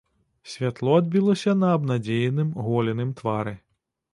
[0.53, 3.55] Святло адбілася на абнадзееным голеным твары.